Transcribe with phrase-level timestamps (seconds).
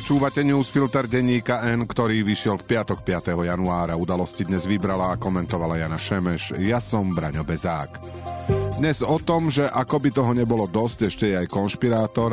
[0.00, 3.36] Počúvate newsfilter denníka N, ktorý vyšiel v piatok 5.
[3.36, 4.00] januára.
[4.00, 6.56] Udalosti dnes vybrala a komentovala Jana Šemeš.
[6.56, 8.00] Ja som Braňo Bezák.
[8.80, 12.32] Dnes o tom, že ako by toho nebolo dosť, ešte je aj konšpirátor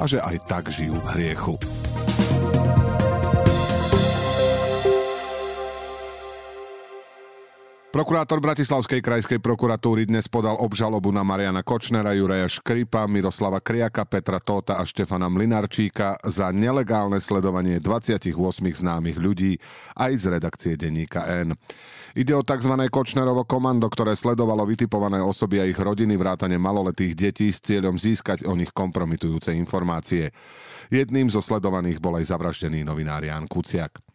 [0.00, 1.60] a že aj tak žijú v hriechu.
[7.94, 14.42] Prokurátor Bratislavskej krajskej prokuratúry dnes podal obžalobu na Mariana Kočnera, Juraja Škripa, Miroslava Kriaka, Petra
[14.42, 18.34] Tóta a Štefana Mlinarčíka za nelegálne sledovanie 28
[18.82, 19.62] známych ľudí
[19.94, 21.54] aj z redakcie denníka N.
[22.18, 22.74] Ide o tzv.
[22.90, 28.42] Kočnerovo komando, ktoré sledovalo vytipované osoby a ich rodiny vrátane maloletých detí s cieľom získať
[28.42, 30.34] o nich kompromitujúce informácie.
[30.90, 34.13] Jedným zo sledovaných bol aj zavraždený novinár Jan Kuciak.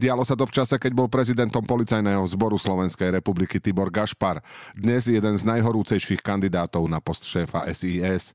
[0.00, 4.40] Dialo sa to v čase, keď bol prezidentom policajného zboru Slovenskej republiky Tibor Gašpar,
[4.72, 8.32] dnes jeden z najhorúcejších kandidátov na post šéfa SIS.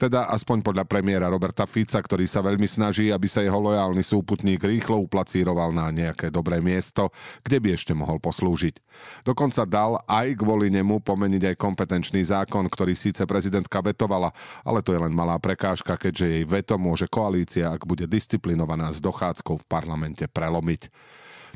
[0.00, 4.64] Teda aspoň podľa premiéra Roberta Fica, ktorý sa veľmi snaží, aby sa jeho lojálny súputník
[4.64, 7.12] rýchlo uplacíroval na nejaké dobré miesto,
[7.44, 8.80] kde by ešte mohol poslúžiť.
[9.26, 14.32] Dokonca dal aj kvôli nemu pomeniť aj kompetenčný zákon, ktorý síce prezidentka vetovala,
[14.64, 19.02] ale to je len malá prekážka, keďže jej veto môže koalícia, ak bude disciplinovaná s
[19.04, 20.82] dochádzkou v parlamente, prelomiť robiť.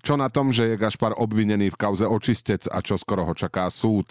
[0.05, 3.67] Čo na tom, že je Gašpar obvinený v kauze očistec a čo skoro ho čaká
[3.73, 4.07] súd?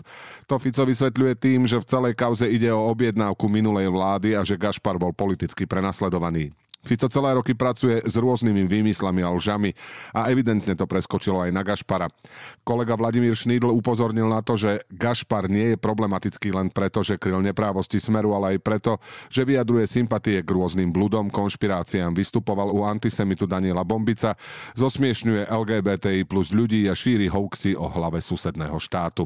[0.50, 4.60] To Fico vysvetľuje tým, že v celej kauze ide o objednávku minulej vlády a že
[4.60, 6.52] Gašpar bol politicky prenasledovaný.
[6.86, 9.74] Fico celé roky pracuje s rôznymi výmyslami a lžami
[10.14, 12.14] a evidentne to preskočilo aj na Gašpara.
[12.62, 17.42] Kolega Vladimír Šnídl upozornil na to, že Gašpar nie je problematický len preto, že kryl
[17.42, 18.92] neprávosti smeru, ale aj preto,
[19.34, 24.38] že vyjadruje sympatie k rôznym bludom, konšpiráciám, vystupoval u antisemitu Daniela Bombica,
[24.78, 29.26] zosmiešňuje LGBTI plus ľudí a šíri hoaxy o hlave susedného štátu.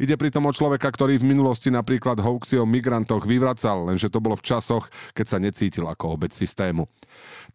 [0.00, 4.36] Ide pritom o človeka, ktorý v minulosti napríklad hoaxy o migrantoch vyvracal, lenže to bolo
[4.40, 6.85] v časoch, keď sa necítil ako obec systému.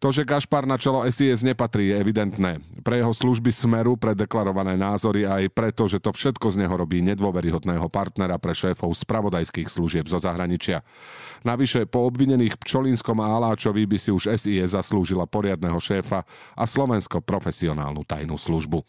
[0.02, 2.58] To, že Gašpar na čelo SIS nepatrí, je evidentné.
[2.82, 6.74] Pre jeho služby smeru, pre deklarované názory a aj preto, že to všetko z neho
[6.74, 10.82] robí nedôveryhodného partnera pre šéfov spravodajských služieb zo zahraničia.
[11.46, 16.26] Navyše, po obvinených Pčolinskom a Aláčovi by si už SIS zaslúžila poriadného šéfa
[16.58, 18.82] a Slovensko profesionálnu tajnú službu.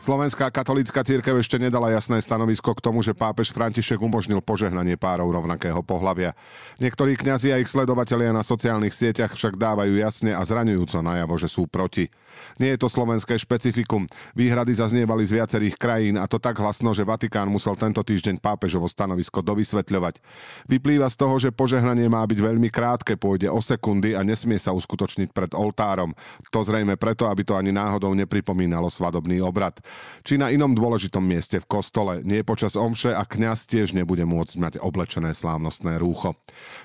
[0.00, 5.28] Slovenská katolická církev ešte nedala jasné stanovisko k tomu, že pápež František umožnil požehnanie párov
[5.28, 6.32] rovnakého pohľavia.
[6.80, 11.52] Niektorí kňazi a ich sledovatelia na sociálnych sieťach však dávajú jasne a zraňujúco najavo, že
[11.52, 12.08] sú proti.
[12.56, 14.08] Nie je to slovenské špecifikum.
[14.32, 18.88] Výhrady zaznievali z viacerých krajín a to tak hlasno, že Vatikán musel tento týždeň pápežovo
[18.88, 20.24] stanovisko dovysvetľovať.
[20.64, 24.72] Vyplýva z toho, že požehnanie má byť veľmi krátke, pôjde o sekundy a nesmie sa
[24.72, 26.16] uskutočniť pred oltárom.
[26.48, 29.76] To zrejme preto, aby to ani náhodou nepripomínalo svadobný obrad
[30.20, 34.54] či na inom dôležitom mieste v kostole, nie počas omše a kňaz tiež nebude môcť
[34.60, 36.36] mať oblečené slávnostné rúcho.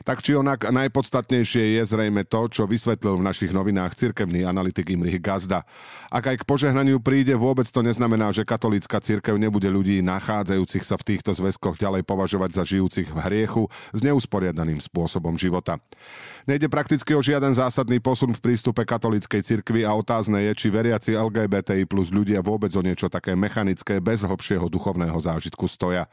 [0.07, 5.19] Tak či onak najpodstatnejšie je zrejme to, čo vysvetlil v našich novinách cirkevný analytik Imrich
[5.19, 5.67] Gazda.
[6.07, 10.95] Ak aj k požehnaniu príde, vôbec to neznamená, že katolícka cirkev nebude ľudí nachádzajúcich sa
[10.95, 15.75] v týchto zväzkoch ďalej považovať za žijúcich v hriechu s neusporiadaným spôsobom života.
[16.45, 21.17] Nejde prakticky o žiaden zásadný posun v prístupe katolíckej cirkvi a otázne je, či veriaci
[21.17, 26.07] LGBTI plus ľudia vôbec o niečo také mechanické bez hlbšieho duchovného zážitku stoja.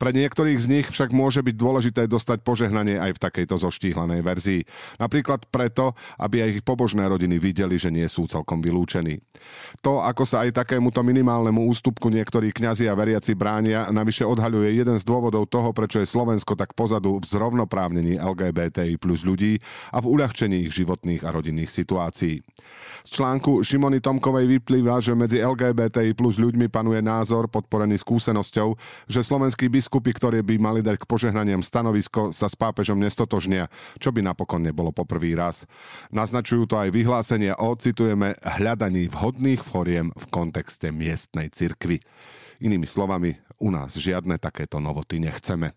[0.00, 4.60] Pre niektorých z nich však môže byť dôležité dostať požehnanie aj v takejto zoštíhlanej verzii.
[4.96, 9.20] Napríklad preto, aby aj ich pobožné rodiny videli, že nie sú celkom vylúčení.
[9.84, 14.96] To, ako sa aj takémuto minimálnemu ústupku niektorí kňazi a veriaci bránia, navyše odhaľuje jeden
[14.96, 19.60] z dôvodov toho, prečo je Slovensko tak pozadu v zrovnoprávnení LGBTI plus ľudí
[19.92, 22.40] a v uľahčení ich životných a rodinných situácií.
[23.02, 28.76] Z článku Šimony Tomkovej vyplýva, že medzi LGBTI plus ľuďmi panuje názor podporený skúsenosťou,
[29.10, 33.66] že slovenskí biskupy, ktorí by mali dať k požehnaniam stanovisko, sa s pápežom nestotožnia,
[33.98, 35.68] čo by napokon nebolo poprvý raz.
[36.14, 42.00] Naznačujú to aj vyhlásenia o, citujeme, hľadaní vhodných foriem v kontexte miestnej cirkvy.
[42.62, 45.74] Inými slovami, u nás žiadne takéto novoty nechceme.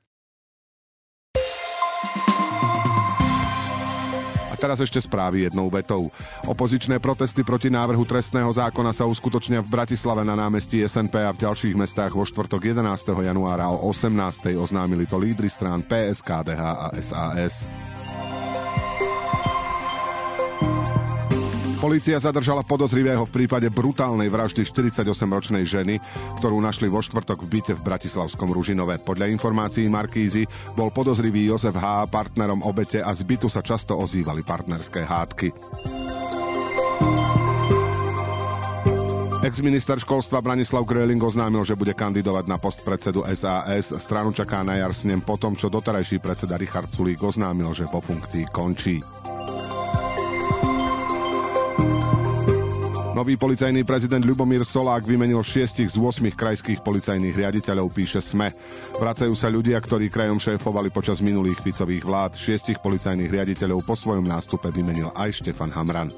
[4.56, 6.08] A teraz ešte správy jednou vetou.
[6.48, 11.44] Opozičné protesty proti návrhu trestného zákona sa uskutočnia v Bratislave na námestí SNP a v
[11.44, 12.80] ďalších mestách vo štvrtok 11.
[13.20, 14.56] januára o 18.
[14.56, 17.68] oznámili to lídry strán PS, KDH a SAS.
[21.86, 26.02] Polícia zadržala podozrivého v prípade brutálnej vraždy 48-ročnej ženy,
[26.42, 29.06] ktorú našli vo štvrtok v byte v Bratislavskom Ružinove.
[29.06, 32.10] Podľa informácií Markízy bol podozrivý Jozef H.
[32.10, 35.48] partnerom obete a z bytu sa často ozývali partnerské hádky.
[39.46, 43.94] Ex-minister školstva Branislav Greling oznámil, že bude kandidovať na post predsedu SAS.
[43.94, 48.02] Stranu čaká na jar s po tom, čo doterajší predseda Richard Sulík oznámil, že po
[48.02, 49.06] funkcii končí.
[53.16, 58.52] Nový policajný prezident Ľubomír Solák vymenil šiestich z 8 krajských policajných riaditeľov, píše SME.
[59.00, 62.36] Vracajú sa ľudia, ktorí krajom šéfovali počas minulých Ficových vlád.
[62.36, 66.12] Šiestich policajných riaditeľov po svojom nástupe vymenil aj Štefan Hamran.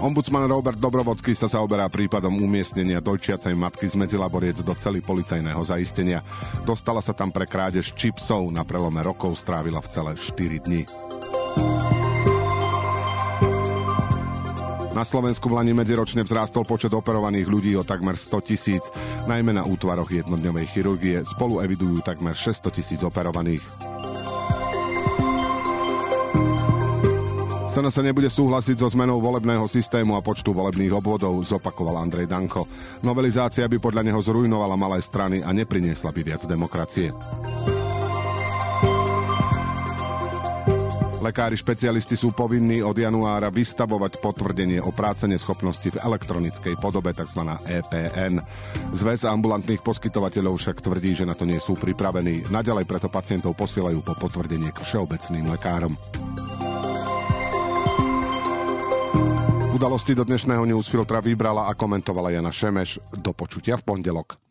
[0.00, 6.24] Ombudsman Robert Dobrovodský sa zaoberá prípadom umiestnenia dojčiacej matky z Medzilaboriec do celý policajného zaistenia.
[6.64, 10.82] Dostala sa tam pre krádež čipsov, na prelome rokov strávila v celé 4 dni.
[15.00, 18.84] Na Slovensku v Lani medziročne vzrástol počet operovaných ľudí o takmer 100 tisíc,
[19.24, 21.24] najmä na útvaroch jednodňovej chirurgie.
[21.24, 23.64] Spolu evidujú takmer 600 tisíc operovaných.
[27.72, 32.68] SNS nebude súhlasiť so zmenou volebného systému a počtu volebných obvodov, zopakoval Andrej Danko.
[33.00, 37.08] Novelizácia by podľa neho zrujnovala malé strany a nepriniesla by viac demokracie.
[41.20, 47.44] Lekári špecialisti sú povinní od januára vystavovať potvrdenie o práce neschopnosti v elektronickej podobe, tzv.
[47.68, 48.40] EPN.
[48.96, 52.48] Zväz ambulantných poskytovateľov však tvrdí, že na to nie sú pripravení.
[52.48, 55.92] Naďalej preto pacientov posielajú po potvrdenie k všeobecným lekárom.
[59.76, 62.96] Udalosti do dnešného newsfiltra vybrala a komentovala Jana Šemeš.
[63.20, 64.49] Do počutia v pondelok.